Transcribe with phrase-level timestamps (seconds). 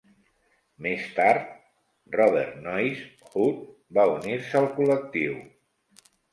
[0.85, 1.51] Més tard,
[2.17, 3.61] Robert "Noise" Hood
[4.01, 5.41] va unir-se al col·lectiu.